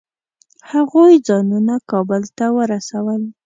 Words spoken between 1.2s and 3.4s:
ځانونه کابل ته ورسول.